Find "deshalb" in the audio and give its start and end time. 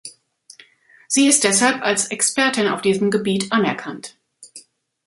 1.43-1.83